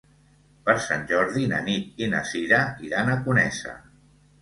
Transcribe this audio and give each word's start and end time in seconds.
Per 0.69 0.73
Sant 0.85 1.03
Jordi 1.11 1.45
na 1.53 1.61
Nit 1.69 2.03
i 2.07 2.09
na 2.17 2.25
Sira 2.33 2.65
iran 2.91 3.15
a 3.19 3.23
Conesa. 3.31 3.81